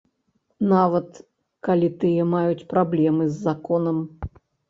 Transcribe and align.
Нават 0.69 1.09
калі 1.67 1.89
тыя 2.03 2.25
маюць 2.33 2.67
праблемы 2.73 3.23
з 3.31 3.35
законам. 3.47 3.97